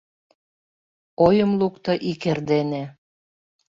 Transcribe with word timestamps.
Ойым 1.25 1.51
лукто 1.59 1.93
ик 2.11 2.21
эрдене 2.31 2.83